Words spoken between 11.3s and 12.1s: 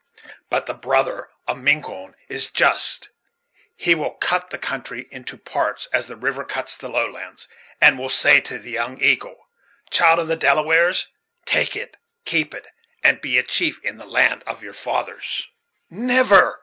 take it